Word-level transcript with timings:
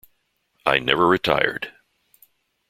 I 0.65 0.79
never 0.79 1.05
retired. 1.07 1.73